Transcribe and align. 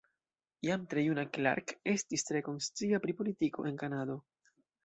Jam 0.67 0.85
tre 0.93 1.03
juna 1.07 1.25
Clark 1.35 1.75
estis 1.95 2.25
tre 2.31 2.43
konscia 2.49 3.01
pri 3.07 3.19
politiko 3.21 3.71
en 3.73 3.81
Kanado. 3.83 4.21